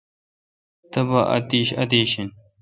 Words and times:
تبا 0.91 1.19
اتیش 1.35 1.69
ادیش 1.81 2.11
این۔ 2.19 2.29